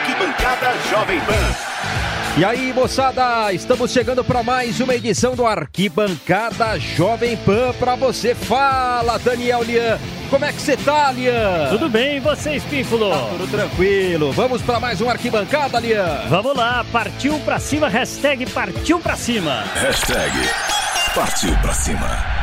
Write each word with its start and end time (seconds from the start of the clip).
Arquibancada 0.00 0.72
Jovem 0.88 1.20
Pan. 1.20 2.38
E 2.38 2.44
aí, 2.44 2.72
moçada, 2.72 3.52
estamos 3.52 3.90
chegando 3.90 4.24
para 4.24 4.42
mais 4.42 4.80
uma 4.80 4.94
edição 4.94 5.34
do 5.34 5.46
Arquibancada 5.46 6.78
Jovem 6.78 7.36
Pan 7.36 7.74
para 7.78 7.96
você. 7.96 8.34
Fala, 8.34 9.18
Daniel 9.18 9.62
Lian. 9.62 9.98
Como 10.30 10.44
é 10.44 10.52
que 10.52 10.62
você 10.62 10.74
tá, 10.76 11.12
Lian? 11.12 11.68
Tudo 11.68 11.90
bem, 11.90 12.16
e 12.16 12.20
você, 12.20 12.56
Espínfulo? 12.56 13.10
Tá 13.10 13.26
tudo 13.30 13.50
tranquilo. 13.50 14.32
Vamos 14.32 14.62
para 14.62 14.80
mais 14.80 15.02
um 15.02 15.10
Arquibancada, 15.10 15.78
Lian. 15.78 16.22
Vamos 16.30 16.56
lá, 16.56 16.82
partiu 16.90 17.38
pra 17.40 17.58
cima, 17.58 17.88
hashtag 17.88 18.46
partiu 18.46 18.98
pra 19.00 19.16
cima. 19.16 19.64
Hashtag 19.74 20.32
partiu 21.14 21.54
pra 21.58 21.74
cima. 21.74 22.39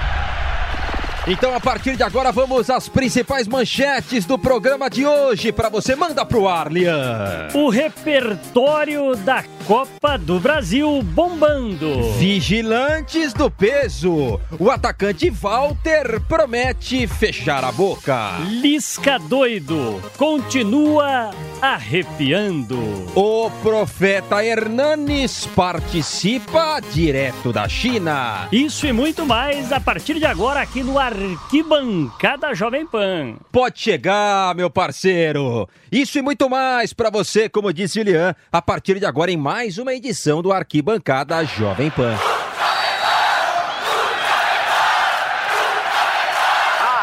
Então, 1.30 1.54
a 1.54 1.59
partir 1.59 1.98
de 1.98 2.04
agora, 2.04 2.32
vamos 2.32 2.70
às 2.70 2.88
principais 2.88 3.50
manchetes 3.50 4.23
do 4.23 4.39
programa 4.39 4.89
de 4.89 5.05
hoje. 5.05 5.52
Para 5.52 5.68
você, 5.68 5.93
manda 5.93 6.25
pro 6.25 6.47
ar, 6.47 6.71
Lian. 6.71 7.50
O 7.54 7.68
repertório 7.68 9.14
da 9.18 9.43
Copa 9.68 10.18
do 10.18 10.39
Brasil 10.39 11.04
bombando. 11.04 12.14
Vigilantes 12.14 13.34
do 13.34 13.52
peso. 13.52 14.39
O 14.58 14.71
atacante 14.71 15.30
Walter 15.30 16.21
promete 16.21 17.06
fechar 17.06 17.66
a 17.66 17.72
boca. 17.74 18.38
Lisca 18.48 19.20
doido 19.20 20.02
continua 20.16 21.32
arrepiando. 21.61 22.78
O 23.14 23.52
profeta 23.61 24.42
Hernanes 24.42 25.46
participa 25.48 26.80
direto 26.80 27.52
da 27.52 27.68
China. 27.68 28.47
Isso 28.54 28.88
e 28.88 28.94
muito 28.94 29.25
mais 29.25 29.74
a 29.74 29.82
partir 29.82 30.14
de 30.14 30.25
agora 30.25 30.61
aqui 30.61 30.82
no 30.82 30.97
Arquibancada 30.97 32.56
Jovem 32.56 32.86
Pan. 32.86 33.36
Pode 33.52 33.81
chegar, 33.81 34.56
meu 34.56 34.70
parceiro. 34.70 35.67
Isso 35.92 36.17
e 36.17 36.22
muito 36.22 36.50
mais 36.50 36.94
para 36.94 37.09
você, 37.09 37.50
como 37.50 37.73
disse 37.73 38.00
o 38.00 38.03
Lian, 38.03 38.34
a 38.50 38.61
partir 38.61 38.97
de 38.97 39.06
agora 39.06 39.30
em 39.30 39.36
mais 39.38 39.56
uma 39.80 39.91
edição 39.91 40.44
do 40.44 40.53
Arquibancada 40.53 41.44
Jovem 41.44 41.89
Pan. 41.89 42.16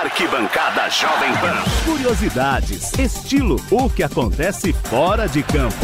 Arquibancada 0.00 0.88
Jovem 0.88 1.32
Pan. 1.38 1.64
Curiosidades, 1.84 2.96
estilo, 2.96 3.56
o 3.72 3.90
que 3.90 4.04
acontece 4.04 4.72
fora 4.72 5.26
de 5.26 5.42
campo. 5.42 5.74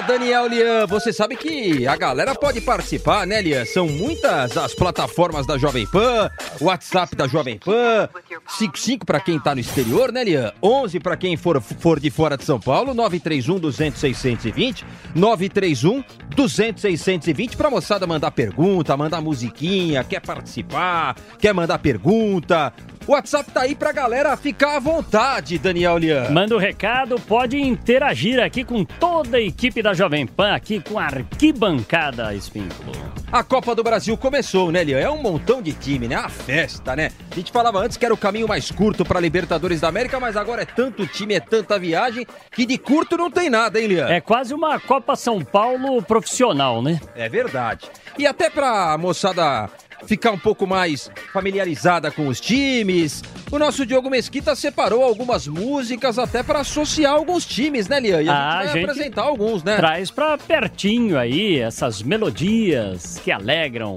Daniel 0.00 0.46
Lian. 0.46 0.86
Você 0.86 1.12
sabe 1.12 1.36
que 1.36 1.86
a 1.86 1.96
galera 1.96 2.34
pode 2.34 2.60
participar, 2.60 3.26
né, 3.26 3.40
Lian? 3.42 3.64
São 3.64 3.86
muitas 3.86 4.56
as 4.56 4.74
plataformas 4.74 5.46
da 5.46 5.58
Jovem 5.58 5.86
Pan, 5.86 6.30
WhatsApp 6.60 7.16
da 7.16 7.26
Jovem 7.26 7.58
Pan, 7.58 8.08
55 8.46 9.04
para 9.04 9.20
quem 9.20 9.38
tá 9.38 9.54
no 9.54 9.60
exterior, 9.60 10.12
né, 10.12 10.24
Lian? 10.24 10.52
11 10.62 11.00
para 11.00 11.16
quem 11.16 11.36
for, 11.36 11.60
for 11.60 11.98
de 12.00 12.10
fora 12.10 12.36
de 12.36 12.44
São 12.44 12.60
Paulo, 12.60 12.94
931 12.94 13.58
200 13.58 14.00
620, 14.00 14.84
931 15.14 16.04
200 16.34 16.80
620 16.80 17.56
pra 17.56 17.70
moçada 17.70 18.06
mandar 18.06 18.30
pergunta, 18.30 18.96
mandar 18.96 19.20
musiquinha, 19.20 20.04
quer 20.04 20.20
participar, 20.20 21.16
quer 21.38 21.52
mandar 21.52 21.78
pergunta. 21.78 22.72
O 23.08 23.12
WhatsApp 23.12 23.50
tá 23.50 23.62
aí 23.62 23.74
pra 23.74 23.90
galera 23.90 24.36
ficar 24.36 24.76
à 24.76 24.78
vontade, 24.78 25.58
Daniel 25.58 25.96
Lian. 25.96 26.28
Manda 26.28 26.54
o 26.54 26.58
recado, 26.58 27.18
pode 27.18 27.58
interagir 27.58 28.38
aqui 28.38 28.62
com 28.62 28.84
toda 28.84 29.38
a 29.38 29.40
equipe 29.40 29.80
da 29.80 29.87
Jovem 29.94 30.26
Pan, 30.26 30.54
aqui 30.54 30.80
com 30.80 30.98
a 30.98 31.04
Arquibancada 31.04 32.34
Espínculo. 32.34 32.92
A 33.30 33.42
Copa 33.42 33.74
do 33.74 33.82
Brasil 33.82 34.16
começou, 34.16 34.72
né, 34.72 34.82
Lian? 34.82 34.98
É 34.98 35.10
um 35.10 35.20
montão 35.20 35.60
de 35.60 35.72
time, 35.72 36.08
né? 36.08 36.14
A 36.14 36.28
festa, 36.28 36.96
né? 36.96 37.10
A 37.30 37.34
gente 37.34 37.52
falava 37.52 37.78
antes 37.78 37.96
que 37.96 38.04
era 38.04 38.14
o 38.14 38.16
caminho 38.16 38.48
mais 38.48 38.70
curto 38.70 39.04
pra 39.04 39.20
Libertadores 39.20 39.80
da 39.80 39.88
América, 39.88 40.18
mas 40.18 40.36
agora 40.36 40.62
é 40.62 40.64
tanto 40.66 41.06
time, 41.06 41.34
é 41.34 41.40
tanta 41.40 41.78
viagem, 41.78 42.26
que 42.50 42.64
de 42.64 42.78
curto 42.78 43.16
não 43.16 43.30
tem 43.30 43.50
nada, 43.50 43.78
hein, 43.80 43.86
Lian? 43.86 44.08
É 44.08 44.20
quase 44.20 44.54
uma 44.54 44.80
Copa 44.80 45.14
São 45.14 45.44
Paulo 45.44 46.02
profissional, 46.02 46.80
né? 46.82 47.00
É 47.14 47.28
verdade. 47.28 47.86
E 48.16 48.26
até 48.26 48.48
pra 48.48 48.96
moçada 48.98 49.68
ficar 50.06 50.30
um 50.32 50.38
pouco 50.38 50.66
mais 50.66 51.10
familiarizada 51.32 52.10
com 52.10 52.28
os 52.28 52.40
times, 52.40 53.22
o 53.50 53.58
nosso 53.58 53.84
Diogo 53.84 54.08
Mesquita 54.10 54.54
separou 54.54 55.02
algumas 55.02 55.46
músicas 55.46 56.18
até 56.18 56.42
para 56.42 56.60
associar 56.60 57.12
alguns 57.14 57.44
times, 57.44 57.88
né, 57.88 58.00
Lian? 58.00 58.22
E 58.22 58.28
a 58.28 58.32
Ah, 58.32 58.50
gente 58.50 58.50
vai 58.50 58.66
a 58.66 58.72
gente 58.72 58.84
apresentar 58.90 59.22
alguns, 59.22 59.62
né? 59.62 59.76
Traz 59.76 60.10
pra 60.10 60.38
pertinho 60.38 61.18
aí 61.18 61.58
essas 61.58 62.02
melodias 62.02 63.20
que 63.24 63.30
alegram 63.32 63.96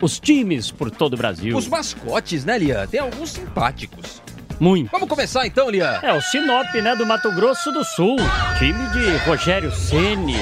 os 0.00 0.18
times 0.18 0.70
por 0.70 0.90
todo 0.90 1.14
o 1.14 1.16
Brasil. 1.16 1.56
Os 1.56 1.68
mascotes, 1.68 2.44
né, 2.44 2.58
Lian? 2.58 2.86
Tem 2.86 3.00
alguns 3.00 3.30
simpáticos. 3.30 4.20
Muito. 4.60 4.90
Vamos 4.92 5.08
começar 5.08 5.44
então, 5.46 5.68
Lian? 5.70 5.98
É 6.02 6.12
o 6.12 6.20
Sinop, 6.20 6.72
né, 6.74 6.94
do 6.94 7.04
Mato 7.06 7.32
Grosso 7.32 7.72
do 7.72 7.82
Sul. 7.84 8.16
Time 8.58 8.86
de 8.90 9.16
Rogério 9.28 9.72
Ceni. 9.72 10.36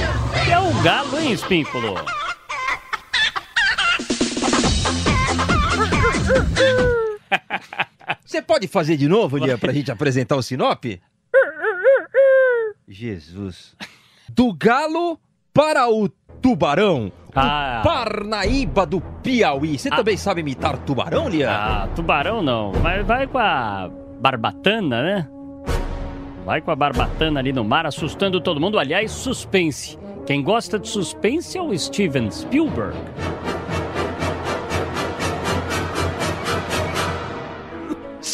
É 0.51 0.59
o 0.59 0.83
Galo, 0.83 1.19
hein, 1.19 1.33
Espínculo? 1.33 1.95
Você 8.25 8.41
pode 8.43 8.69
fazer 8.69 8.97
de 8.97 9.09
novo, 9.09 9.39
Lian, 9.39 9.59
pra 9.59 9.73
gente 9.73 9.91
apresentar 9.91 10.37
o 10.37 10.43
Sinop? 10.43 10.85
Jesus. 12.89 13.75
Do 14.29 14.53
Galo 14.53 15.19
para 15.53 15.89
o 15.89 16.09
Tubarão. 16.41 17.13
Ah. 17.35 17.81
O 17.81 17.85
Parnaíba 17.85 18.85
do 18.87 19.01
Piauí. 19.01 19.79
Você 19.79 19.91
também 19.91 20.17
sabe 20.17 20.41
imitar 20.41 20.79
tubarão, 20.79 21.29
Lian? 21.29 21.51
Ah, 21.51 21.89
tubarão 21.95 22.43
não. 22.43 22.73
Mas 22.83 23.07
vai 23.07 23.27
com 23.27 23.39
a 23.39 23.91
barbatana, 24.21 25.03
né? 25.03 25.29
Vai 26.45 26.61
com 26.61 26.71
a 26.71 26.77
barbatana 26.77 27.39
ali 27.39 27.53
no 27.53 27.63
mar, 27.63 27.87
assustando 27.87 28.41
todo 28.41 28.61
mundo. 28.61 28.79
Aliás, 28.79 29.11
suspense. 29.13 29.99
Quem 30.27 30.43
gosta 30.43 30.79
de 30.79 30.89
suspense 30.89 31.57
é 31.57 31.63
o 31.63 31.77
Steven 31.77 32.31
Spielberg. 32.31 32.97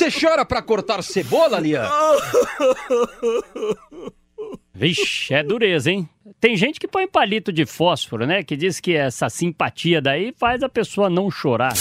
Você 0.06 0.20
chora 0.20 0.44
pra 0.44 0.62
cortar 0.62 1.02
cebola, 1.02 1.58
Lian? 1.58 1.84
Vixe, 4.72 5.34
é 5.34 5.42
dureza, 5.42 5.90
hein? 5.90 6.08
Tem 6.38 6.56
gente 6.56 6.78
que 6.78 6.86
põe 6.86 7.08
palito 7.08 7.52
de 7.52 7.66
fósforo, 7.66 8.24
né? 8.24 8.44
Que 8.44 8.56
diz 8.56 8.78
que 8.78 8.94
essa 8.94 9.28
simpatia 9.28 10.00
daí 10.00 10.32
faz 10.38 10.62
a 10.62 10.68
pessoa 10.68 11.10
não 11.10 11.28
chorar. 11.28 11.72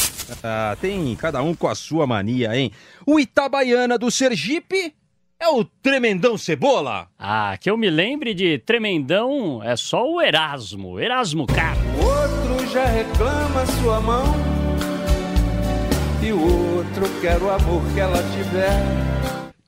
Ah, 0.44 0.76
tem 0.82 1.16
cada 1.16 1.44
um 1.44 1.54
com 1.54 1.68
a 1.68 1.76
sua 1.76 2.08
mania, 2.08 2.58
hein? 2.58 2.72
O 3.06 3.20
Itabaiana 3.20 3.96
do 3.96 4.10
Sergipe 4.10 4.92
é 5.40 5.48
o 5.48 5.64
Tremendão 5.64 6.36
Cebola. 6.36 7.08
Ah, 7.20 7.56
que 7.62 7.70
eu 7.70 7.78
me 7.78 7.92
lembre 7.92 8.34
de 8.34 8.58
Tremendão 8.58 9.62
é 9.62 9.76
só 9.76 10.04
o 10.04 10.20
Erasmo, 10.20 11.00
Erasmo 11.00 11.46
Carlos. 11.46 11.86
Outro 12.04 12.68
já 12.72 12.86
reclama 12.86 13.66
sua 13.68 14.02
mão 14.02 14.56
e 16.24 16.32
o 16.32 16.55
outro 16.96 17.22
quer 17.22 17.42
o 17.42 17.50
amor 17.50 17.82
que 17.94 18.00
ela 18.00 18.18
tiver. 18.18 18.72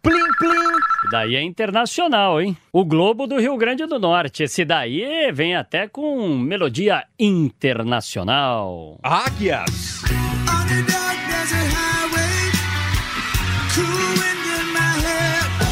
Plim, 0.01 0.31
plim. 0.39 1.11
Daí 1.11 1.35
é 1.35 1.41
internacional, 1.41 2.39
hein? 2.39 2.55
O 2.71 2.85
Globo 2.85 3.27
do 3.27 3.39
Rio 3.39 3.57
Grande 3.57 3.85
do 3.85 3.99
Norte. 3.99 4.43
Esse 4.43 4.63
daí 4.63 5.31
vem 5.33 5.55
até 5.55 5.87
com 5.87 6.27
melodia 6.37 7.03
internacional. 7.19 8.99
Águias. 9.03 10.01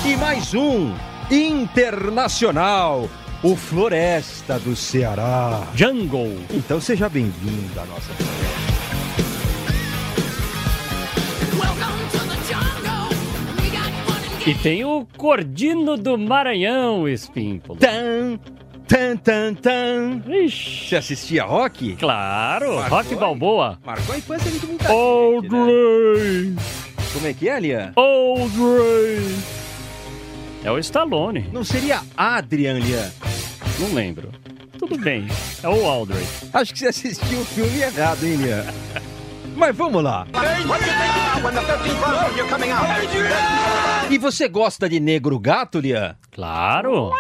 E 0.06 0.18
mais 0.18 0.54
um 0.54 0.94
internacional. 1.32 3.10
O 3.42 3.56
Floresta 3.56 4.60
do 4.60 4.76
Ceará. 4.76 5.68
Jungle. 5.74 6.38
Então 6.52 6.82
seja 6.82 7.08
bem-vindo 7.08 7.80
à 7.80 7.86
nossa 7.86 8.12
E 14.46 14.54
tem 14.54 14.86
o 14.86 15.08
Cordino 15.18 15.98
do 15.98 16.18
Maranhão, 16.18 17.08
Espínculo. 17.08 17.80
Tan, 17.80 18.38
tan, 18.88 19.18
tan, 19.18 19.54
tan. 19.56 20.22
Ixi, 20.28 20.90
Você 20.90 20.96
assistia 20.96 21.44
rock? 21.44 21.96
claro, 21.96 22.76
Marcou, 22.76 22.98
Rock? 22.98 23.16
Balboa. 23.16 23.80
Marcou 23.84 24.14
a 24.14 24.18
infância 24.18 24.52
de 24.52 24.66
muita 24.68 24.84
gente, 24.88 25.50
né? 25.50 25.60
Audrey, 25.60 26.56
Como 27.14 27.28
é 27.28 27.34
que 27.34 27.50
é, 27.50 27.60
Lian? 27.60 27.94
Audrey. 27.96 29.36
É 30.64 30.72
o 30.72 30.78
Stallone, 30.80 31.48
Não 31.52 31.64
seria 31.64 32.02
Adrian, 32.16 32.78
Lian? 32.80 33.12
não 33.80 33.94
lembro. 33.94 34.30
Tudo 34.78 34.98
bem, 34.98 35.26
é 35.64 35.68
o 35.70 35.86
Audrey. 35.88 36.24
Acho 36.54 36.72
que 36.74 36.80
você 36.80 36.88
assistiu 36.88 37.40
o 37.40 37.46
filme 37.46 37.80
errado, 37.82 38.24
hein, 38.24 38.36
Lian? 38.36 38.64
Mas 39.56 39.76
vamos 39.76 40.04
lá. 40.04 40.28
E 44.10 44.18
você 44.18 44.48
gosta 44.48 44.90
de 44.90 45.00
negro 45.00 45.40
gato, 45.40 45.80
Lian? 45.80 46.16
Claro. 46.32 47.12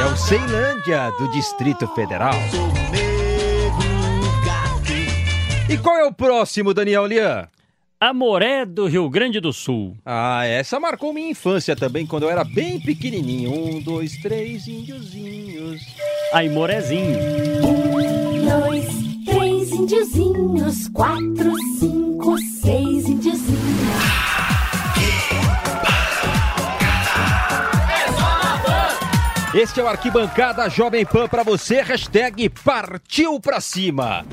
É 0.00 0.04
o 0.04 0.16
Ceilândia 0.16 1.10
do 1.18 1.30
Distrito 1.30 1.86
Federal. 1.88 2.34
E 5.68 5.78
qual 5.78 5.96
é 5.96 6.04
o 6.04 6.12
próximo, 6.12 6.74
Daniel 6.74 7.06
Lian? 7.06 7.48
Amoré 8.02 8.64
do 8.64 8.86
Rio 8.86 9.10
Grande 9.10 9.40
do 9.40 9.52
Sul. 9.52 9.94
Ah, 10.06 10.46
essa 10.46 10.80
marcou 10.80 11.12
minha 11.12 11.28
infância 11.28 11.76
também, 11.76 12.06
quando 12.06 12.22
eu 12.22 12.30
era 12.30 12.42
bem 12.42 12.80
pequenininho. 12.80 13.52
Um, 13.52 13.78
dois, 13.82 14.16
três, 14.22 14.66
índiozinhos. 14.66 15.82
Aimorezinho. 16.32 17.18
Um, 17.62 18.60
dois, 18.62 18.86
três 19.26 19.70
índiozinhos. 19.72 20.88
Quatro, 20.88 21.52
cinco, 21.78 22.38
seis 22.62 23.06
índiozinhos. 23.06 23.60
Este 29.52 29.78
é 29.78 29.84
o 29.84 29.88
Arquibancada 29.88 30.70
Jovem 30.70 31.04
Pan 31.04 31.28
para 31.28 31.42
você, 31.42 31.82
hashtag 31.82 32.48
partiu 32.48 33.38
pra 33.38 33.60
cima. 33.60 34.24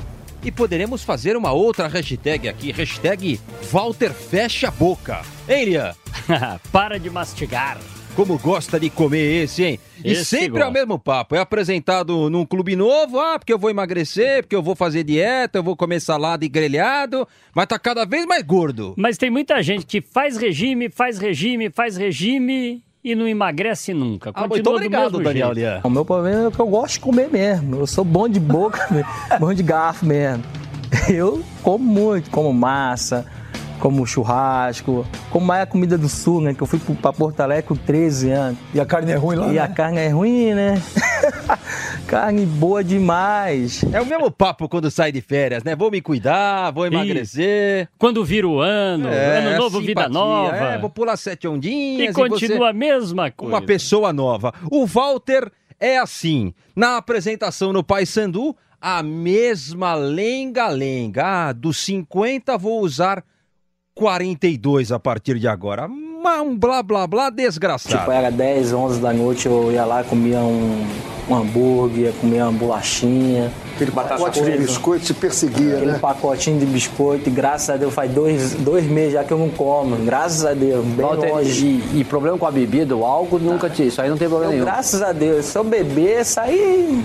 E 0.42 0.52
poderemos 0.52 1.02
fazer 1.02 1.36
uma 1.36 1.52
outra 1.52 1.88
hashtag 1.88 2.48
aqui, 2.48 2.70
hashtag 2.70 3.40
Walter 3.70 4.12
fecha 4.12 4.68
a 4.68 4.70
boca. 4.70 5.22
Hein, 5.48 5.64
Lian? 5.64 5.94
Para 6.70 6.98
de 6.98 7.10
mastigar. 7.10 7.78
Como 8.14 8.36
gosta 8.38 8.80
de 8.80 8.90
comer 8.90 9.44
esse, 9.44 9.64
hein? 9.64 9.80
E 10.04 10.10
Esse 10.10 10.24
sempre 10.24 10.60
é 10.60 10.66
o 10.66 10.72
mesmo 10.72 10.98
papo. 10.98 11.36
É 11.36 11.38
apresentado 11.38 12.28
num 12.28 12.44
clube 12.44 12.74
novo, 12.74 13.20
ah, 13.20 13.38
porque 13.38 13.52
eu 13.52 13.58
vou 13.58 13.70
emagrecer, 13.70 14.42
porque 14.42 14.56
eu 14.56 14.62
vou 14.62 14.74
fazer 14.74 15.04
dieta, 15.04 15.58
eu 15.58 15.62
vou 15.62 15.76
comer 15.76 16.00
salada 16.00 16.44
e 16.44 16.48
grelhado, 16.48 17.28
mas 17.54 17.66
tá 17.66 17.78
cada 17.78 18.04
vez 18.04 18.26
mais 18.26 18.42
gordo. 18.42 18.94
Mas 18.96 19.16
tem 19.16 19.30
muita 19.30 19.62
gente 19.62 19.86
que 19.86 20.00
faz 20.00 20.36
regime, 20.36 20.88
faz 20.88 21.18
regime, 21.18 21.70
faz 21.70 21.96
regime 21.96 22.82
e 23.02 23.14
não 23.14 23.26
emagrece 23.26 23.94
nunca. 23.94 24.30
Ah, 24.30 24.48
Continua 24.48 24.48
muito 24.48 24.64
do 24.64 24.70
obrigado, 24.70 25.22
Daniel. 25.22 25.52
Lian. 25.52 25.80
O 25.84 25.90
meu 25.90 26.04
problema 26.04 26.48
é 26.48 26.50
que 26.50 26.60
eu 26.60 26.66
gosto 26.66 26.94
de 26.94 27.00
comer 27.00 27.30
mesmo. 27.30 27.76
Eu 27.76 27.86
sou 27.86 28.04
bom 28.04 28.28
de 28.28 28.40
boca, 28.40 28.86
bom 29.38 29.52
de 29.52 29.62
garfo 29.62 30.04
mesmo. 30.04 30.42
Eu 31.08 31.42
como 31.62 31.84
muito, 31.84 32.30
como 32.30 32.52
massa, 32.52 33.26
como 33.78 34.06
churrasco, 34.06 35.06
como 35.30 35.46
mais 35.46 35.62
a 35.62 35.66
comida 35.66 35.96
do 35.96 36.08
sul, 36.08 36.40
né? 36.40 36.54
Que 36.54 36.62
eu 36.62 36.66
fui 36.66 36.78
pra 37.00 37.12
Porto 37.12 37.40
Alegre 37.40 37.64
com 37.64 37.76
13 37.76 38.30
anos. 38.30 38.58
E 38.74 38.80
a 38.80 38.86
carne 38.86 39.12
é 39.12 39.16
ruim 39.16 39.36
lá? 39.36 39.52
E 39.52 39.58
a 39.58 39.68
né? 39.68 39.74
carne 39.74 39.98
é 39.98 40.08
ruim, 40.08 40.54
né? 40.54 40.82
carne 42.06 42.46
boa 42.46 42.82
demais. 42.82 43.84
É 43.92 44.00
o 44.00 44.06
mesmo 44.06 44.30
papo 44.30 44.68
quando 44.68 44.90
sai 44.90 45.12
de 45.12 45.20
férias, 45.20 45.62
né? 45.64 45.74
Vou 45.76 45.90
me 45.90 46.00
cuidar, 46.00 46.70
vou 46.70 46.86
emagrecer. 46.86 47.88
Quando 47.98 48.24
vira 48.24 48.46
o 48.48 48.60
ano, 48.60 49.08
É, 49.08 49.38
ano 49.38 49.58
novo, 49.58 49.80
vida 49.80 50.02
simpatia. 50.04 50.08
nova. 50.08 50.56
É, 50.56 50.78
vou 50.78 50.90
pular 50.90 51.16
sete 51.16 51.46
ondinhas. 51.48 52.10
E 52.10 52.12
continua 52.28 52.70
a 52.70 52.72
mesma 52.72 53.30
coisa. 53.30 53.54
uma 53.54 53.62
pessoa 53.62 54.12
nova. 54.12 54.52
O 54.70 54.86
Walter 54.86 55.50
é 55.78 55.98
assim. 55.98 56.52
Na 56.74 56.96
apresentação 56.96 57.72
no 57.72 57.82
Pai 57.84 58.06
Sandu, 58.06 58.54
a 58.80 59.02
mesma 59.02 59.94
lenga-lenga. 59.94 61.48
Ah, 61.48 61.52
dos 61.52 61.78
50 61.78 62.56
vou 62.56 62.80
usar 62.80 63.24
42 63.94 64.92
a 64.92 64.98
partir 64.98 65.38
de 65.38 65.48
agora. 65.48 65.88
Uma- 66.18 66.42
Um 66.42 66.56
blá 66.58 66.82
blá 66.82 67.06
blá 67.06 67.30
desgraçado. 67.30 67.96
Tipo, 67.98 68.10
era 68.10 68.30
10, 68.30 68.72
11 68.72 69.00
da 69.00 69.12
noite, 69.12 69.46
eu 69.46 69.70
ia 69.70 69.84
lá, 69.84 70.02
comia 70.02 70.40
um, 70.40 70.84
um 71.28 71.34
hambúrguer, 71.34 72.12
comia 72.20 72.44
uma 72.44 72.52
bolachinha. 72.52 73.52
Aquele 73.74 73.92
pacote 73.92 74.42
de 74.42 74.58
biscoito 74.58 75.06
se 75.06 75.14
perseguia, 75.14 75.76
Aquele 75.76 75.92
né? 75.92 75.98
pacotinho 76.00 76.58
de 76.58 76.66
biscoito, 76.66 77.28
e 77.28 77.32
graças 77.32 77.70
a 77.70 77.76
Deus 77.76 77.94
faz 77.94 78.10
dois, 78.10 78.54
dois 78.54 78.84
meses 78.84 79.12
já 79.12 79.22
que 79.22 79.30
eu 79.32 79.38
não 79.38 79.48
como. 79.48 79.94
Graças 80.04 80.44
a 80.44 80.52
Deus, 80.54 80.84
bem 80.84 81.06
Walter, 81.06 81.32
longe. 81.32 81.64
e, 81.94 82.00
e 82.00 82.04
problema 82.04 82.36
com 82.36 82.46
a 82.46 82.50
bebida, 82.50 82.96
o 82.96 83.04
álcool, 83.04 83.38
nunca 83.38 83.70
tive. 83.70 83.88
Isso 83.88 84.02
aí 84.02 84.10
não 84.10 84.16
tem 84.18 84.28
problema 84.28 84.52
Eu, 84.52 84.56
nenhum. 84.56 84.64
graças 84.64 85.00
a 85.00 85.12
Deus, 85.12 85.44
se 85.46 85.56
eu 85.56 85.62
beber, 85.62 86.24
sair. 86.24 87.04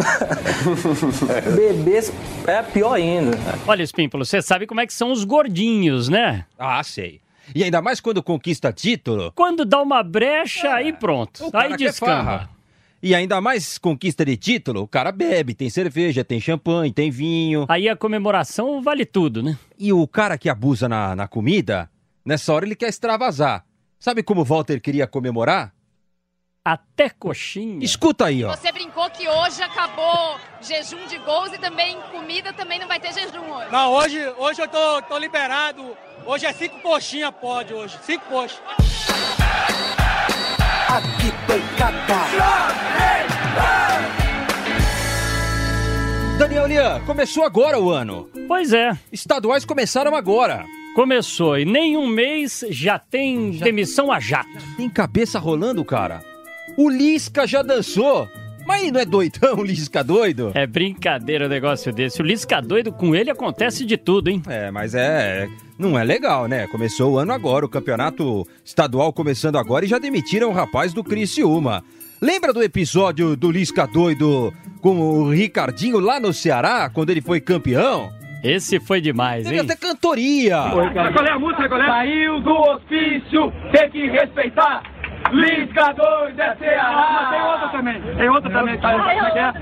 beber 1.54 2.10
é 2.46 2.62
pior 2.62 2.94
ainda. 2.94 3.38
Olha, 3.66 3.82
Espímpolo, 3.82 4.24
você 4.24 4.42
sabe 4.42 4.66
como 4.66 4.80
é 4.80 4.86
que 4.86 4.92
são 4.92 5.12
os 5.12 5.24
gordinhos, 5.24 6.08
né? 6.08 6.44
Ah, 6.58 6.82
sei. 6.82 7.20
E 7.54 7.64
ainda 7.64 7.80
mais 7.82 8.00
quando 8.00 8.22
conquista 8.22 8.72
título. 8.72 9.32
Quando 9.34 9.64
dá 9.64 9.80
uma 9.80 10.02
brecha, 10.02 10.72
aí 10.72 10.92
pronto. 10.92 11.46
O 11.46 11.56
Aí 11.56 11.76
descamba. 11.76 12.24
farra. 12.24 12.50
E 13.02 13.14
ainda 13.14 13.40
mais 13.40 13.78
conquista 13.78 14.24
de 14.26 14.36
título, 14.36 14.82
o 14.82 14.88
cara 14.88 15.10
bebe, 15.10 15.54
tem 15.54 15.70
cerveja, 15.70 16.22
tem 16.22 16.38
champanhe, 16.38 16.92
tem 16.92 17.10
vinho. 17.10 17.64
Aí 17.66 17.88
a 17.88 17.96
comemoração 17.96 18.82
vale 18.82 19.06
tudo, 19.06 19.42
né? 19.42 19.56
E 19.78 19.90
o 19.90 20.06
cara 20.06 20.36
que 20.36 20.50
abusa 20.50 20.86
na, 20.86 21.16
na 21.16 21.26
comida, 21.26 21.90
nessa 22.24 22.52
hora 22.52 22.66
ele 22.66 22.76
quer 22.76 22.90
extravasar. 22.90 23.64
Sabe 23.98 24.22
como 24.22 24.42
o 24.42 24.44
Walter 24.44 24.80
queria 24.80 25.06
comemorar? 25.06 25.72
Até 26.62 27.08
coxinha. 27.08 27.82
Escuta 27.82 28.26
aí, 28.26 28.44
ó. 28.44 28.54
Você 28.54 28.70
brincou 28.70 29.08
que 29.10 29.26
hoje 29.26 29.62
acabou 29.62 30.38
jejum 30.60 31.06
de 31.06 31.16
gols 31.18 31.52
e 31.54 31.58
também 31.58 31.96
comida 32.12 32.52
também 32.52 32.78
não 32.78 32.86
vai 32.86 33.00
ter 33.00 33.14
jejum 33.14 33.50
hoje. 33.50 33.72
Não, 33.72 33.92
hoje, 33.94 34.18
hoje 34.36 34.60
eu 34.60 34.68
tô, 34.68 35.02
tô 35.02 35.16
liberado. 35.16 35.96
Hoje 36.26 36.46
é 36.46 36.52
cinco 36.52 36.80
coxinhas, 36.80 37.32
pode 37.40 37.72
hoje. 37.74 37.98
Cinco 38.02 38.24
coxas. 38.26 38.60
Daniel 46.38 46.66
Lian, 46.66 47.00
começou 47.04 47.44
agora 47.44 47.78
o 47.78 47.90
ano. 47.90 48.28
Pois 48.48 48.72
é, 48.72 48.96
Estaduais 49.12 49.64
começaram 49.64 50.14
agora. 50.14 50.64
começou 50.94 51.58
e 51.58 51.64
nem 51.64 51.96
um 51.96 52.06
mês 52.06 52.64
já 52.70 52.98
tem 52.98 53.50
demissão 53.52 54.10
a 54.10 54.18
jato. 54.18 54.48
Tem 54.76 54.88
cabeça 54.88 55.38
rolando, 55.38 55.84
cara. 55.84 56.22
O 56.76 56.88
Lisca 56.88 57.46
já 57.46 57.62
dançou. 57.62 58.28
Mas 58.70 58.92
não 58.92 59.00
é 59.00 59.04
doidão, 59.04 59.56
o 59.58 59.64
Lisca 59.64 60.04
doido? 60.04 60.52
É 60.54 60.64
brincadeira 60.64 61.46
o 61.46 61.48
negócio 61.48 61.92
desse. 61.92 62.22
O 62.22 62.24
Lisca 62.24 62.62
doido, 62.62 62.92
com 62.92 63.16
ele 63.16 63.28
acontece 63.28 63.84
de 63.84 63.96
tudo, 63.96 64.30
hein? 64.30 64.40
É, 64.48 64.70
mas 64.70 64.94
é. 64.94 65.48
Não 65.76 65.98
é 65.98 66.04
legal, 66.04 66.46
né? 66.46 66.68
Começou 66.68 67.14
o 67.14 67.18
ano 67.18 67.32
agora, 67.32 67.66
o 67.66 67.68
campeonato 67.68 68.46
estadual 68.64 69.12
começando 69.12 69.56
agora 69.56 69.84
e 69.84 69.88
já 69.88 69.98
demitiram 69.98 70.50
o 70.50 70.52
rapaz 70.52 70.92
do 70.92 71.02
Criciúma. 71.02 71.82
Lembra 72.22 72.52
do 72.52 72.62
episódio 72.62 73.34
do 73.36 73.50
Lisca 73.50 73.88
doido 73.88 74.54
com 74.80 75.00
o 75.00 75.30
Ricardinho 75.30 75.98
lá 75.98 76.20
no 76.20 76.32
Ceará, 76.32 76.88
quando 76.88 77.10
ele 77.10 77.20
foi 77.20 77.40
campeão? 77.40 78.08
Esse 78.42 78.80
foi 78.80 79.00
demais, 79.00 79.44
Teve 79.44 79.56
hein? 79.56 79.62
até 79.62 79.74
cantoria. 79.74 80.56
Qual 80.70 81.26
é 81.26 81.30
a 81.30 81.38
música, 81.38 81.68
qual 81.68 81.82
é? 81.82 81.86
Saiu 81.86 82.40
do 82.40 82.52
ofício, 82.52 83.52
tem 83.72 83.90
que 83.90 84.06
respeitar. 84.06 84.82
Lisca 85.32 85.92
doido 85.94 86.40
é 86.40 86.56
Ceará. 86.56 87.28
Tem 87.30 87.42
outra 87.42 87.68
também, 87.68 88.16
tem 88.16 88.28
outra 88.28 88.50
também. 88.50 88.78
Tá, 88.78 89.30
que 89.30 89.38
é? 89.38 89.52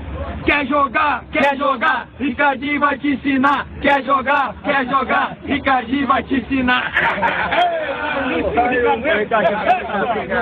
Quer 0.45 0.65
jogar, 0.67 1.25
quer 1.31 1.57
jogar, 1.57 2.09
Ricardinho 2.19 2.79
vai 2.79 2.97
te 2.97 3.09
ensinar. 3.09 3.67
Quer 3.81 4.03
jogar, 4.03 4.55
quer 4.63 4.89
jogar, 4.89 5.37
Ricardinho 5.43 6.07
vai 6.07 6.23
te 6.23 6.35
ensinar. 6.35 6.91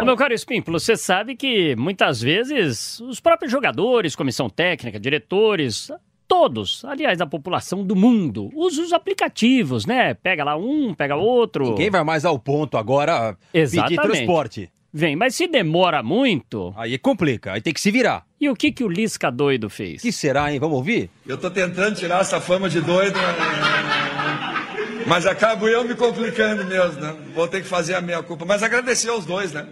Meu 0.04 0.16
caro 0.16 0.34
Espímpolo, 0.34 0.80
você 0.80 0.96
sabe 0.96 1.36
que 1.36 1.76
muitas 1.76 2.22
vezes 2.22 3.00
os 3.02 3.20
próprios 3.20 3.52
jogadores, 3.52 4.16
comissão 4.16 4.50
técnica, 4.50 5.00
diretores, 5.00 5.92
todos, 6.28 6.84
aliás, 6.86 7.22
a 7.22 7.26
população 7.26 7.84
do 7.84 7.96
mundo, 7.96 8.50
usa 8.54 8.82
os 8.82 8.94
aplicativos, 8.94 9.86
né? 9.86 10.14
Pega 10.14 10.44
lá 10.44 10.56
um, 10.56 10.94
pega 10.94 11.16
outro. 11.16 11.70
Ninguém 11.70 11.90
vai 11.90 12.04
mais 12.04 12.26
ao 12.26 12.38
ponto 12.38 12.78
agora 12.78 13.38
pedir 13.52 13.64
Exatamente. 13.64 14.02
transporte. 14.02 14.70
Vem, 14.94 15.16
mas 15.16 15.36
se 15.36 15.48
demora 15.48 16.02
muito, 16.02 16.74
Aí 16.78 16.98
complica, 16.98 17.54
aí 17.54 17.62
tem 17.62 17.74
que 17.74 17.82
se 17.82 17.92
virar. 17.92 18.26
e 18.40 18.50
o 18.50 18.56
que, 18.56 18.72
que 18.72 18.84
o 18.84 18.88
Lisca 18.88 19.30
doido 19.32 19.70
fez? 19.70 20.02
Que 20.02 20.12
será, 20.12 20.52
hein? 20.52 20.60
Vamos 20.60 20.78
ouvir? 20.78 21.10
Eu 21.28 21.38
tô 21.38 21.52
tentando 21.52 21.96
tirar 21.96 22.22
essa 22.22 22.40
fama 22.40 22.70
de 22.70 22.82
doido, 22.82 23.20
mas 25.06 25.26
acabo 25.26 25.68
eu 25.68 25.84
me 25.84 25.94
complicando 25.96 26.66
mesmo, 26.66 27.00
né? 27.02 27.16
Vou 27.36 27.48
ter 27.48 27.62
que 27.62 27.68
fazer 27.68 27.96
a 27.96 28.02
minha 28.02 28.22
culpa. 28.24 28.46
Mas 28.46 28.64
agradecer 28.64 29.10
aos 29.10 29.26
dois, 29.26 29.52
né? 29.52 29.68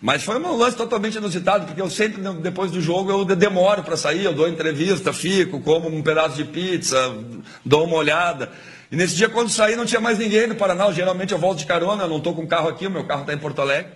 Mas 0.00 0.22
foi 0.22 0.38
um 0.38 0.56
lance 0.56 0.76
totalmente 0.76 1.16
inusitado, 1.16 1.66
porque 1.66 1.80
eu 1.80 1.88
sempre, 1.88 2.22
depois 2.42 2.70
do 2.70 2.80
jogo, 2.80 3.10
eu 3.10 3.24
demoro 3.24 3.82
para 3.82 3.96
sair, 3.96 4.24
eu 4.24 4.34
dou 4.34 4.46
entrevista, 4.46 5.12
fico, 5.12 5.60
como 5.60 5.88
um 5.88 6.02
pedaço 6.02 6.36
de 6.36 6.44
pizza, 6.44 6.96
dou 7.64 7.84
uma 7.86 7.96
olhada. 7.96 8.52
E 8.92 8.96
nesse 8.96 9.16
dia, 9.16 9.28
quando 9.28 9.48
saí, 9.48 9.74
não 9.74 9.86
tinha 9.86 10.00
mais 10.00 10.18
ninguém 10.18 10.46
no 10.46 10.54
Paraná. 10.54 10.90
Geralmente 10.92 11.32
eu 11.32 11.38
volto 11.38 11.58
de 11.58 11.66
carona, 11.66 12.04
eu 12.04 12.08
não 12.08 12.18
estou 12.18 12.34
com 12.34 12.46
carro 12.46 12.68
aqui, 12.68 12.86
o 12.86 12.90
meu 12.90 13.04
carro 13.04 13.22
está 13.22 13.32
em 13.32 13.38
Porto 13.38 13.60
Alegre. 13.62 13.90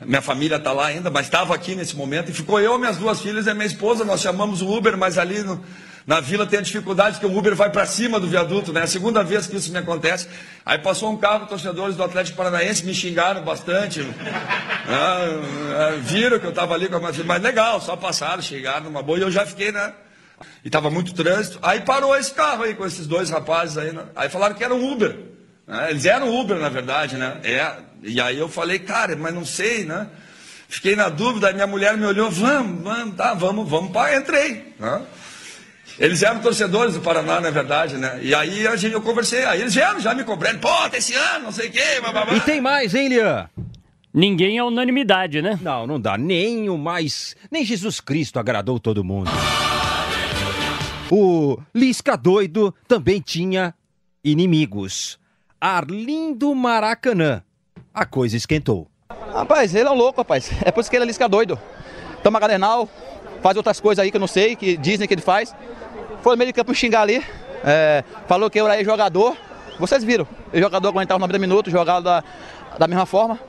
Minha 0.00 0.20
família 0.20 0.56
está 0.56 0.72
lá 0.72 0.86
ainda, 0.86 1.10
mas 1.10 1.26
estava 1.26 1.54
aqui 1.54 1.74
nesse 1.74 1.96
momento. 1.96 2.30
E 2.30 2.34
ficou 2.34 2.60
eu, 2.60 2.78
minhas 2.78 2.96
duas 2.96 3.20
filhas 3.20 3.46
e 3.46 3.54
minha 3.54 3.66
esposa. 3.66 4.04
Nós 4.04 4.20
chamamos 4.20 4.60
o 4.60 4.68
Uber, 4.68 4.96
mas 4.98 5.16
ali 5.18 5.38
no- 5.40 5.64
na 6.06 6.20
vila 6.20 6.44
tem 6.46 6.58
a 6.58 6.62
dificuldade 6.62 7.18
que 7.18 7.24
o 7.24 7.34
Uber 7.38 7.54
vai 7.54 7.70
para 7.70 7.86
cima 7.86 8.20
do 8.20 8.26
viaduto, 8.26 8.72
né? 8.72 8.80
É 8.80 8.84
a 8.84 8.86
segunda 8.86 9.22
vez 9.22 9.46
que 9.46 9.56
isso 9.56 9.70
me 9.72 9.78
acontece. 9.78 10.28
Aí 10.66 10.78
passou 10.78 11.10
um 11.10 11.16
carro, 11.16 11.46
torcedores 11.46 11.96
do 11.96 12.02
Atlético 12.02 12.36
Paranaense 12.36 12.84
me 12.84 12.92
xingaram 12.92 13.42
bastante. 13.42 14.00
Ah, 14.86 15.26
ah, 15.88 15.96
viram 16.02 16.38
que 16.38 16.44
eu 16.44 16.50
estava 16.50 16.74
ali 16.74 16.88
com 16.88 16.96
a 16.96 16.98
minha 16.98 17.12
filha, 17.12 17.24
mas 17.24 17.42
legal, 17.42 17.80
só 17.80 17.96
passaram, 17.96 18.42
xingaram 18.42 18.84
numa 18.84 19.02
boa. 19.02 19.18
E 19.18 19.22
eu 19.22 19.30
já 19.30 19.46
fiquei, 19.46 19.72
né? 19.72 19.94
E 20.64 20.68
tava 20.68 20.90
muito 20.90 21.14
trânsito. 21.14 21.58
Aí 21.62 21.80
parou 21.80 22.14
esse 22.16 22.32
carro 22.34 22.64
aí 22.64 22.74
com 22.74 22.84
esses 22.84 23.06
dois 23.06 23.30
rapazes 23.30 23.78
aí, 23.78 23.92
né? 23.92 24.02
Aí 24.14 24.28
falaram 24.28 24.54
que 24.54 24.64
era 24.64 24.74
um 24.74 24.92
Uber. 24.92 25.16
Né? 25.66 25.90
Eles 25.90 26.04
eram 26.04 26.34
Uber, 26.34 26.58
na 26.58 26.68
verdade, 26.68 27.16
né? 27.16 27.40
É. 27.42 27.72
E 28.02 28.20
aí 28.20 28.38
eu 28.38 28.48
falei, 28.48 28.78
cara, 28.78 29.16
mas 29.16 29.34
não 29.34 29.44
sei, 29.44 29.84
né? 29.84 30.06
Fiquei 30.68 30.96
na 30.96 31.08
dúvida, 31.08 31.52
minha 31.52 31.66
mulher 31.66 31.96
me 31.96 32.04
olhou, 32.04 32.30
vamos, 32.30 32.82
vamos, 32.82 33.14
tá, 33.16 33.34
vamos, 33.34 33.68
vamos, 33.68 33.92
pá, 33.92 34.14
entrei. 34.16 34.74
né? 34.78 35.02
Eles 35.98 36.22
eram 36.22 36.40
torcedores 36.40 36.94
do 36.94 37.00
Paraná, 37.00 37.40
na 37.40 37.50
verdade, 37.50 37.96
né? 37.96 38.18
E 38.20 38.34
aí 38.34 38.66
a 38.66 38.74
gente, 38.74 38.92
eu 38.92 39.00
conversei, 39.00 39.44
aí 39.44 39.60
eles 39.60 39.74
vieram 39.74 40.00
já 40.00 40.12
me 40.12 40.24
cobrando, 40.24 40.58
pô, 40.58 40.68
tá 40.90 40.98
esse 40.98 41.14
ano, 41.14 41.44
não 41.44 41.52
sei 41.52 41.68
o 41.68 41.72
quê, 41.72 42.00
bababá. 42.02 42.34
E 42.34 42.40
tem 42.40 42.60
mais, 42.60 42.94
hein, 42.94 43.08
Lian? 43.08 43.48
Ninguém 44.12 44.58
é 44.58 44.64
unanimidade, 44.64 45.40
né? 45.42 45.58
Não, 45.60 45.86
não 45.86 46.00
dá. 46.00 46.16
Nem 46.16 46.68
o 46.68 46.78
mais. 46.78 47.34
Nem 47.50 47.64
Jesus 47.64 48.00
Cristo 48.00 48.38
agradou 48.38 48.78
todo 48.78 49.02
mundo. 49.04 49.30
O 51.10 51.58
Lisca 51.74 52.16
doido 52.16 52.74
também 52.86 53.20
tinha 53.20 53.74
inimigos. 54.22 55.18
Arlindo 55.66 56.54
Maracanã. 56.54 57.42
A 57.94 58.04
coisa 58.04 58.36
esquentou. 58.36 58.86
Rapaz, 59.32 59.74
ele 59.74 59.88
é 59.88 59.90
um 59.90 59.94
louco, 59.94 60.20
rapaz. 60.20 60.50
É 60.62 60.70
por 60.70 60.82
isso 60.82 60.90
que 60.90 60.96
ele 60.96 61.04
é 61.04 61.06
lisca 61.06 61.26
doido. 61.26 61.58
Toma 62.22 62.38
gadernal, 62.38 62.86
faz 63.42 63.56
outras 63.56 63.80
coisas 63.80 64.02
aí 64.02 64.10
que 64.10 64.16
eu 64.18 64.20
não 64.20 64.26
sei, 64.26 64.56
que 64.56 64.76
dizem 64.76 65.08
que 65.08 65.14
ele 65.14 65.22
faz. 65.22 65.56
Foi 66.22 66.34
no 66.34 66.38
meio 66.38 66.48
de 66.48 66.52
campo 66.52 66.70
me 66.70 66.76
xingar 66.76 67.00
ali. 67.00 67.24
é, 67.64 68.04
falou 68.28 68.50
que 68.50 68.60
eu 68.60 68.68
era 68.68 68.84
jogador. 68.84 69.34
Vocês 69.78 70.04
viram. 70.04 70.28
O 70.52 70.58
jogador 70.58 70.88
aguentava 70.90 71.18
90 71.18 71.38
minutos, 71.38 71.72
jogava 71.72 72.02
da, 72.02 72.24
da 72.78 72.86
mesma 72.86 73.06
forma. 73.06 73.40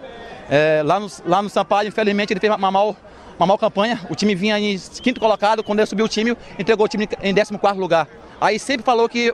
É, 0.50 0.84
lá, 0.86 1.01
no, 1.01 1.07
lá 1.25 1.41
no 1.41 1.50
Sampaio, 1.50 1.89
infelizmente, 1.89 2.31
ele 2.31 2.39
fez 2.39 2.55
uma 2.55 2.72
mal, 2.72 2.95
uma 3.39 3.45
mal 3.45 3.57
campanha. 3.57 3.99
O 4.09 4.15
time 4.15 4.35
vinha 4.35 4.59
em 4.59 4.77
quinto 5.01 5.19
colocado. 5.19 5.63
Quando 5.63 5.79
ele 5.79 5.85
subiu 5.85 6.05
o 6.05 6.09
time, 6.09 6.35
entregou 6.57 6.85
o 6.85 6.89
time 6.89 7.07
em 7.21 7.33
14 7.33 7.79
lugar. 7.79 8.07
Aí 8.39 8.59
sempre 8.59 8.85
falou 8.85 9.07
que, 9.07 9.33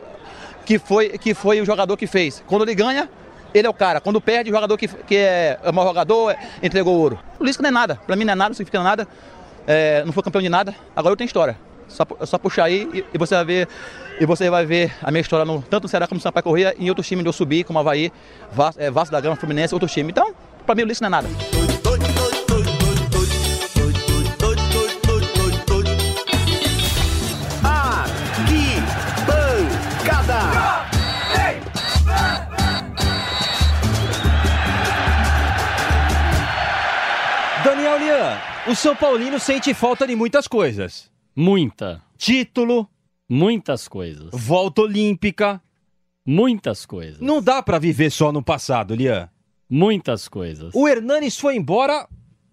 que, 0.66 0.80
foi, 0.80 1.10
que 1.18 1.34
foi 1.34 1.62
o 1.62 1.66
jogador 1.66 1.96
que 1.98 2.08
fez. 2.08 2.44
Quando 2.48 2.64
ele 2.64 2.76
ganha, 2.76 3.10
ele 3.54 3.68
é 3.68 3.70
o 3.70 3.74
cara. 3.74 4.00
Quando 4.00 4.20
perde, 4.22 4.50
o 4.50 4.54
jogador 4.54 4.78
que, 4.78 4.88
que 4.88 5.18
é 5.18 5.60
o 5.64 5.72
maior 5.72 5.90
jogador 5.90 6.36
entregou 6.62 6.96
o 6.96 7.00
ouro. 7.00 7.20
O 7.40 7.44
Lisca 7.44 7.62
não 7.62 7.70
é 7.70 7.72
nada. 7.72 7.96
Pra 8.06 8.16
mim 8.16 8.26
não 8.26 8.34
é 8.34 8.36
nada, 8.36 8.50
não 8.50 8.56
significa 8.56 8.82
nada. 8.82 9.08
É, 9.68 10.04
não 10.06 10.12
foi 10.12 10.24
campeão 10.24 10.42
de 10.42 10.50
nada. 10.50 10.76
Agora 10.96 11.14
eu 11.14 11.18
tenho 11.18 11.28
história. 11.28 11.58
Só, 11.88 12.06
é 12.20 12.26
só 12.26 12.38
puxar 12.38 12.66
aí 12.66 12.90
e, 12.94 13.06
e 13.14 13.18
você 13.18 13.36
vai 13.36 13.46
ver 13.46 13.68
e 14.20 14.26
você 14.26 14.50
vai 14.50 14.66
ver 14.66 14.94
a 15.02 15.12
minha 15.12 15.22
história 15.22 15.44
no, 15.44 15.62
tanto 15.64 15.84
no 15.84 15.90
Ceará 15.90 16.08
como 16.08 16.20
no 16.20 16.22
Sampaio 16.22 16.44
Corrêa 16.44 16.76
e 16.78 16.86
em 16.86 16.90
outros 16.90 17.08
times 17.08 17.22
onde 17.22 17.30
eu 17.30 17.34
subi, 17.34 17.64
como 17.64 17.80
Havaí, 17.80 18.12
Vasco, 18.52 18.82
é, 18.82 18.90
Vasco 18.92 19.12
da 19.12 19.20
Gama, 19.20 19.36
Fluminense, 19.36 19.74
outros 19.74 19.92
times. 19.92 20.12
Então, 20.12 20.34
pra 20.66 20.76
mim 20.76 20.84
o 20.84 20.86
Lisca 20.86 21.10
não 21.10 21.18
é 21.18 21.22
nada. 21.22 21.61
O 38.72 38.76
São 38.76 38.96
Paulino 38.96 39.38
sente 39.38 39.74
falta 39.74 40.08
de 40.08 40.16
muitas 40.16 40.48
coisas. 40.48 41.12
Muita. 41.36 42.02
Título. 42.18 42.90
Muitas 43.28 43.86
coisas. 43.86 44.30
Volta 44.32 44.84
olímpica. 44.84 45.62
Muitas 46.26 46.86
coisas. 46.86 47.20
Não 47.20 47.42
dá 47.42 47.62
pra 47.62 47.78
viver 47.78 48.10
só 48.10 48.32
no 48.32 48.42
passado, 48.42 48.96
Lian. 48.96 49.30
Muitas 49.70 50.30
coisas. 50.30 50.74
O 50.74 50.88
Hernanes 50.88 51.38
foi 51.38 51.58
embora 51.58 52.08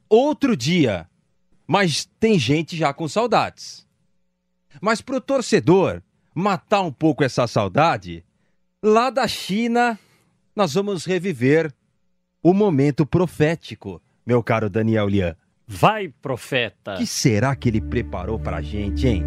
outro 0.08 0.56
dia, 0.56 1.08
mas 1.68 2.04
tem 2.18 2.36
gente 2.36 2.76
já 2.76 2.92
com 2.92 3.06
saudades. 3.06 3.86
Mas 4.80 5.00
pro 5.00 5.20
torcedor 5.20 6.02
matar 6.34 6.80
um 6.80 6.92
pouco 6.92 7.22
essa 7.22 7.46
saudade, 7.46 8.24
lá 8.82 9.08
da 9.08 9.28
China 9.28 9.96
nós 10.54 10.74
vamos 10.74 11.04
reviver 11.04 11.72
o 12.42 12.52
momento 12.52 13.06
profético, 13.06 14.02
meu 14.26 14.42
caro 14.42 14.68
Daniel 14.68 15.06
Lian. 15.08 15.36
Vai, 15.70 16.08
profeta. 16.08 16.94
O 16.94 16.96
que 16.96 17.06
será 17.06 17.54
que 17.54 17.68
ele 17.68 17.82
preparou 17.82 18.38
pra 18.38 18.62
gente, 18.62 19.06
hein? 19.06 19.26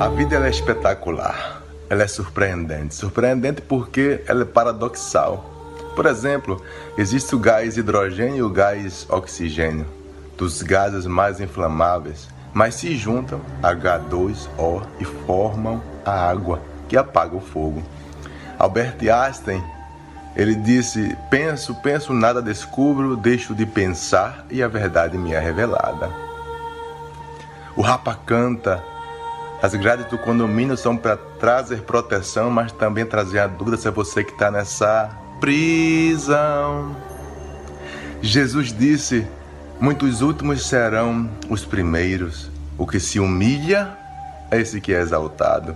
A 0.00 0.08
vida 0.08 0.34
ela 0.34 0.48
é 0.48 0.50
espetacular, 0.50 1.62
ela 1.88 2.02
é 2.02 2.08
surpreendente. 2.08 2.96
Surpreendente 2.96 3.62
porque 3.62 4.24
ela 4.26 4.42
é 4.42 4.46
paradoxal. 4.46 5.48
Por 5.94 6.06
exemplo, 6.06 6.60
existe 6.98 7.32
o 7.36 7.38
gás 7.38 7.76
hidrogênio 7.76 8.38
e 8.38 8.42
o 8.42 8.50
gás 8.50 9.06
oxigênio, 9.08 9.86
dos 10.36 10.62
gases 10.62 11.06
mais 11.06 11.40
inflamáveis, 11.40 12.28
mas 12.52 12.74
se 12.74 12.96
juntam 12.96 13.40
H2O 13.62 14.82
e 14.98 15.04
formam 15.04 15.82
a 16.04 16.28
água 16.28 16.60
que 16.88 16.96
apaga 16.96 17.36
o 17.36 17.40
fogo. 17.40 17.82
Albert 18.58 18.96
Einstein, 19.00 19.62
ele 20.36 20.54
disse: 20.54 21.16
"Penso, 21.30 21.74
penso, 21.76 22.12
nada 22.12 22.42
descubro, 22.42 23.16
deixo 23.16 23.54
de 23.54 23.66
pensar 23.66 24.44
e 24.50 24.62
a 24.62 24.68
verdade 24.68 25.16
me 25.16 25.32
é 25.32 25.40
revelada." 25.40 26.10
O 27.76 27.82
Rapa 27.82 28.18
canta 28.26 28.82
as 29.62 29.74
grades 29.74 30.06
do 30.06 30.16
condomínio 30.16 30.74
são 30.74 30.96
para 30.96 31.18
trazer 31.18 31.82
proteção, 31.82 32.50
mas 32.50 32.72
também 32.72 33.04
trazer 33.04 33.40
a 33.40 33.46
dúvida 33.46 33.76
se 33.76 33.86
é 33.86 33.90
você 33.90 34.24
que 34.24 34.32
está 34.32 34.50
nessa 34.50 35.10
prisão. 35.38 36.96
Jesus 38.22 38.72
disse: 38.72 39.26
Muitos 39.80 40.20
últimos 40.20 40.66
serão 40.66 41.26
os 41.48 41.64
primeiros. 41.64 42.50
O 42.76 42.86
que 42.86 43.00
se 43.00 43.18
humilha 43.18 43.96
é 44.50 44.60
esse 44.60 44.78
que 44.78 44.92
é 44.92 45.00
exaltado. 45.00 45.74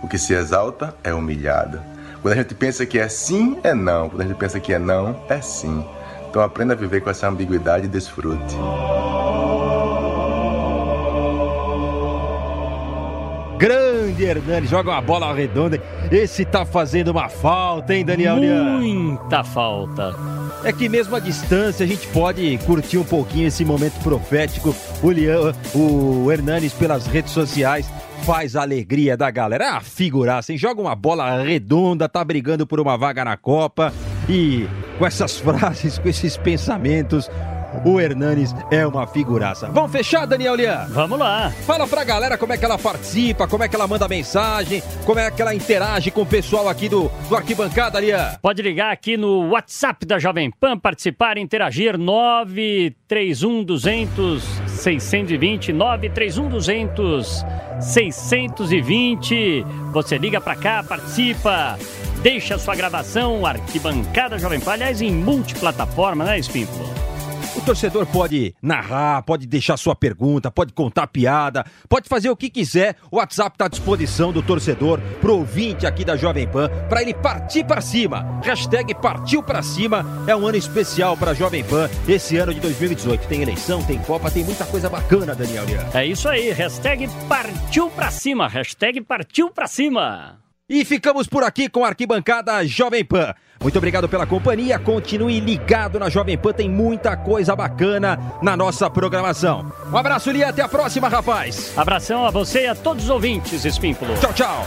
O 0.00 0.06
que 0.06 0.16
se 0.16 0.32
exalta 0.32 0.94
é 1.02 1.12
humilhado. 1.12 1.80
Quando 2.22 2.34
a 2.34 2.36
gente 2.36 2.54
pensa 2.54 2.86
que 2.86 2.96
é 2.96 3.08
sim, 3.08 3.58
é 3.64 3.74
não. 3.74 4.08
Quando 4.08 4.20
a 4.20 4.24
gente 4.24 4.36
pensa 4.36 4.60
que 4.60 4.72
é 4.72 4.78
não, 4.78 5.24
é 5.28 5.40
sim. 5.40 5.84
Então 6.28 6.40
aprenda 6.42 6.74
a 6.74 6.76
viver 6.76 7.00
com 7.00 7.10
essa 7.10 7.28
ambiguidade 7.28 7.86
e 7.86 7.88
desfrute. 7.88 8.54
Grande 13.58 14.24
Hernanes, 14.24 14.70
joga 14.70 14.92
uma 14.92 15.02
bola 15.02 15.34
redonda. 15.34 15.82
Esse 16.08 16.44
tá 16.44 16.64
fazendo 16.64 17.08
uma 17.08 17.28
falta, 17.28 17.92
hein, 17.92 18.04
Daniel 18.04 18.38
Lian? 18.38 18.78
Muita 18.78 19.42
falta. 19.42 20.39
É 20.62 20.72
que 20.72 20.88
mesmo 20.88 21.16
à 21.16 21.20
distância 21.20 21.84
a 21.84 21.88
gente 21.88 22.06
pode 22.08 22.58
curtir 22.66 22.98
um 22.98 23.04
pouquinho 23.04 23.48
esse 23.48 23.64
momento 23.64 23.98
profético. 24.02 24.74
O, 25.02 25.10
Lian, 25.10 25.54
o 25.74 26.30
Hernanes 26.30 26.72
pelas 26.74 27.06
redes 27.06 27.32
sociais 27.32 27.90
faz 28.24 28.54
a 28.54 28.62
alegria 28.62 29.16
da 29.16 29.30
galera. 29.30 29.76
Ah, 29.76 29.80
figuraça, 29.80 30.52
hein? 30.52 30.58
Joga 30.58 30.80
uma 30.80 30.94
bola 30.94 31.42
redonda, 31.42 32.08
tá 32.08 32.22
brigando 32.22 32.66
por 32.66 32.78
uma 32.78 32.96
vaga 32.98 33.24
na 33.24 33.36
Copa. 33.36 33.92
E 34.28 34.68
com 34.98 35.06
essas 35.06 35.38
frases, 35.40 35.98
com 35.98 36.08
esses 36.08 36.36
pensamentos, 36.36 37.30
o 37.84 38.00
Hernanes 38.00 38.54
é 38.70 38.86
uma 38.86 39.06
figuraça. 39.06 39.68
Vamos 39.68 39.92
fechar, 39.92 40.26
Daniel 40.26 40.54
Lian? 40.54 40.86
Vamos 40.90 41.18
lá. 41.18 41.50
Fala 41.66 41.86
pra 41.86 42.04
galera 42.04 42.36
como 42.36 42.52
é 42.52 42.58
que 42.58 42.64
ela 42.64 42.78
participa, 42.78 43.46
como 43.46 43.64
é 43.64 43.68
que 43.68 43.76
ela 43.76 43.86
manda 43.86 44.08
mensagem, 44.08 44.82
como 45.04 45.18
é 45.18 45.30
que 45.30 45.40
ela 45.40 45.54
interage 45.54 46.10
com 46.10 46.22
o 46.22 46.26
pessoal 46.26 46.68
aqui 46.68 46.88
do, 46.88 47.10
do 47.28 47.36
Arquibancada, 47.36 48.00
Lian. 48.00 48.36
Pode 48.42 48.62
ligar 48.62 48.92
aqui 48.92 49.16
no 49.16 49.50
WhatsApp 49.50 50.04
da 50.04 50.18
Jovem 50.18 50.50
Pan, 50.50 50.78
participar, 50.78 51.38
interagir 51.38 51.96
931 51.96 53.64
200 53.64 54.42
620 54.66 55.72
931 55.72 56.48
200 56.48 57.44
620. 57.80 59.64
Você 59.92 60.18
liga 60.18 60.40
pra 60.40 60.54
cá, 60.54 60.82
participa, 60.82 61.78
deixa 62.22 62.58
sua 62.58 62.74
gravação, 62.74 63.44
Arquibancada 63.46 64.38
Jovem 64.38 64.60
Pan, 64.60 64.72
aliás, 64.72 65.00
em 65.00 65.12
multiplataforma, 65.12 66.24
né, 66.24 66.38
Espínculo? 66.38 66.99
O 67.56 67.60
torcedor 67.60 68.06
pode 68.06 68.54
narrar, 68.62 69.22
pode 69.22 69.46
deixar 69.46 69.76
sua 69.76 69.94
pergunta, 69.96 70.50
pode 70.50 70.72
contar 70.72 71.08
piada, 71.08 71.64
pode 71.88 72.08
fazer 72.08 72.30
o 72.30 72.36
que 72.36 72.48
quiser. 72.48 72.96
O 73.10 73.16
WhatsApp 73.16 73.54
está 73.54 73.64
à 73.64 73.68
disposição 73.68 74.32
do 74.32 74.40
torcedor, 74.40 75.00
pro 75.20 75.38
ouvinte 75.38 75.86
aqui 75.86 76.04
da 76.04 76.16
Jovem 76.16 76.46
Pan, 76.46 76.70
para 76.88 77.02
ele 77.02 77.12
partir 77.12 77.64
para 77.64 77.80
cima. 77.80 78.40
Hashtag 78.44 78.94
partiu 78.94 79.42
para 79.42 79.62
cima. 79.62 80.06
É 80.26 80.36
um 80.36 80.46
ano 80.46 80.56
especial 80.56 81.16
para 81.16 81.34
Jovem 81.34 81.64
Pan, 81.64 81.90
esse 82.06 82.36
ano 82.36 82.54
de 82.54 82.60
2018. 82.60 83.26
Tem 83.26 83.42
eleição, 83.42 83.82
tem 83.82 83.98
Copa, 83.98 84.30
tem 84.30 84.44
muita 84.44 84.64
coisa 84.64 84.88
bacana, 84.88 85.34
Daniel. 85.34 85.64
É 85.92 86.06
isso 86.06 86.28
aí, 86.28 86.52
hashtag 86.52 87.08
partiu 87.28 87.90
pra 87.90 88.10
cima, 88.10 88.48
hashtag 88.48 89.00
partiu 89.00 89.50
pra 89.50 89.66
cima. 89.66 90.38
E 90.70 90.84
ficamos 90.84 91.26
por 91.26 91.42
aqui 91.42 91.68
com 91.68 91.84
a 91.84 91.88
arquibancada 91.88 92.64
Jovem 92.64 93.04
Pan. 93.04 93.34
Muito 93.60 93.76
obrigado 93.76 94.08
pela 94.08 94.24
companhia. 94.24 94.78
Continue 94.78 95.40
ligado 95.40 95.98
na 95.98 96.08
Jovem 96.08 96.38
Pan, 96.38 96.52
tem 96.52 96.70
muita 96.70 97.16
coisa 97.16 97.56
bacana 97.56 98.16
na 98.40 98.56
nossa 98.56 98.88
programação. 98.88 99.72
Um 99.92 99.96
abraço, 99.96 100.30
Lia. 100.30 100.50
Até 100.50 100.62
a 100.62 100.68
próxima, 100.68 101.08
rapaz. 101.08 101.76
Abração 101.76 102.24
a 102.24 102.30
você 102.30 102.62
e 102.62 102.66
a 102.68 102.74
todos 102.76 103.02
os 103.02 103.10
ouvintes, 103.10 103.64
Espínculo. 103.64 104.14
Tchau, 104.20 104.32
tchau. 104.32 104.66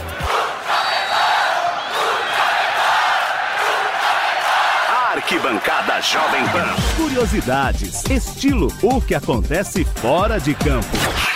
Arquibancada 5.14 6.02
Jovem 6.02 6.44
Pan. 6.48 7.02
Curiosidades, 7.02 8.04
estilo, 8.10 8.70
o 8.82 9.00
que 9.00 9.14
acontece 9.14 9.86
fora 9.86 10.38
de 10.38 10.54
campo. 10.54 11.33